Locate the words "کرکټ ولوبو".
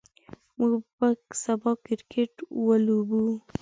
1.85-3.21